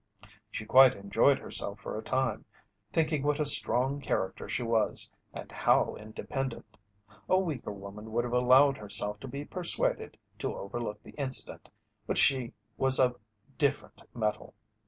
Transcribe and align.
She 0.49 0.65
quite 0.65 0.95
enjoyed 0.95 1.37
herself 1.37 1.79
for 1.79 1.95
a 1.95 2.01
time, 2.01 2.43
thinking 2.91 3.21
what 3.21 3.39
a 3.39 3.45
strong 3.45 4.01
character 4.01 4.49
she 4.49 4.63
was, 4.63 5.11
and 5.31 5.51
how 5.51 5.95
independent. 5.95 6.75
A 7.29 7.37
weaker 7.37 7.71
woman 7.71 8.11
would 8.11 8.23
have 8.23 8.33
allowed 8.33 8.77
herself 8.79 9.19
to 9.19 9.27
be 9.27 9.45
persuaded 9.45 10.17
to 10.39 10.55
overlook 10.57 11.03
the 11.03 11.13
incident, 11.19 11.69
but 12.07 12.17
she 12.17 12.51
was 12.77 12.99
of 12.99 13.15
different 13.59 14.01
metal. 14.15 14.55